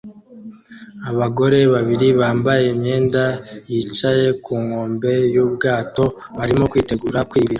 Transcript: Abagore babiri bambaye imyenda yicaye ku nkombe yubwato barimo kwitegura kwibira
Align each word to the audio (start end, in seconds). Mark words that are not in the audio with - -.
Abagore 1.09 1.59
babiri 1.73 2.07
bambaye 2.19 2.63
imyenda 2.73 3.23
yicaye 3.71 4.27
ku 4.43 4.51
nkombe 4.63 5.11
yubwato 5.33 6.03
barimo 6.37 6.65
kwitegura 6.71 7.19
kwibira 7.29 7.49